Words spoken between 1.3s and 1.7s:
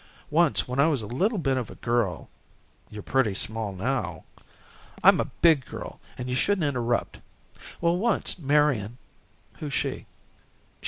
bit of